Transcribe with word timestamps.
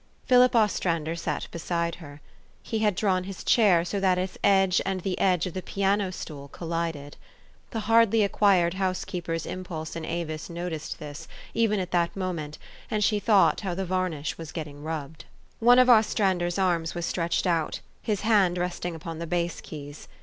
Philip 0.25 0.55
Ostrander 0.55 1.15
sat 1.15 1.45
beside 1.51 1.93
her. 2.01 2.21
He 2.63 2.79
had 2.79 2.95
drawn 2.95 3.25
his 3.25 3.43
chair, 3.43 3.85
so 3.85 3.99
that 3.99 4.17
its 4.17 4.35
edge 4.43 4.81
and 4.83 5.01
the 5.01 5.15
edge 5.19 5.45
of 5.45 5.53
the 5.53 5.61
piano 5.61 6.11
stool 6.11 6.47
collided. 6.47 7.17
The 7.69 7.81
hardly 7.81 8.23
acquired 8.23 8.73
housekeeper's 8.73 9.45
impulse 9.45 9.95
in 9.95 10.03
Avis 10.03 10.49
noticed 10.49 10.97
this, 10.97 11.27
even 11.53 11.79
at 11.79 11.91
that 11.91 12.15
moment, 12.15 12.57
and 12.89 13.03
she 13.03 13.19
thought 13.19 13.61
how 13.61 13.75
the 13.75 13.85
varnish 13.85 14.39
was 14.39 14.51
getting 14.51 14.81
rubbed. 14.81 15.25
One 15.59 15.77
of 15.77 15.87
Ostrander 15.87 16.49
's 16.49 16.57
arms 16.57 16.95
was 16.95 17.05
stretched 17.05 17.45
out, 17.45 17.81
his 18.01 18.21
hand 18.21 18.57
resting 18.57 18.95
upon 18.95 19.19
the 19.19 19.27
bass 19.27 19.61
keys. 19.61 20.07